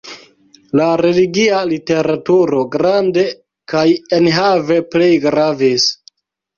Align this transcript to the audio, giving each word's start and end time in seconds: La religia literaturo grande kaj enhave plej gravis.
La 0.79 0.87
religia 1.01 1.59
literaturo 1.73 2.63
grande 2.79 3.29
kaj 3.75 3.87
enhave 4.21 4.83
plej 4.93 5.15
gravis. 5.31 5.91